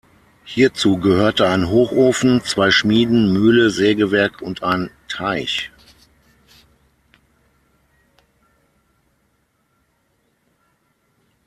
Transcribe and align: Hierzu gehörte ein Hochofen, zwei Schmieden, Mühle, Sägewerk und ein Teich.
Hierzu 0.45 0.97
gehörte 0.97 1.47
ein 1.47 1.69
Hochofen, 1.69 2.43
zwei 2.43 2.71
Schmieden, 2.71 3.31
Mühle, 3.33 3.69
Sägewerk 3.69 4.41
und 4.41 4.63
ein 4.63 4.89
Teich. 5.07 5.69